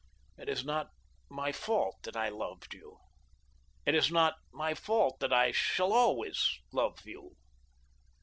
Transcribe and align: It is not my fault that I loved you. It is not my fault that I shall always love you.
It 0.35 0.49
is 0.49 0.65
not 0.65 0.89
my 1.29 1.51
fault 1.51 2.01
that 2.05 2.17
I 2.17 2.29
loved 2.29 2.73
you. 2.73 2.97
It 3.85 3.93
is 3.93 4.11
not 4.11 4.33
my 4.51 4.73
fault 4.73 5.19
that 5.19 5.31
I 5.31 5.51
shall 5.51 5.93
always 5.93 6.43
love 6.73 7.05
you. 7.05 7.35